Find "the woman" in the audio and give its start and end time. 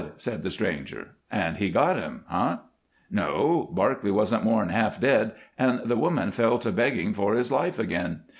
5.85-6.31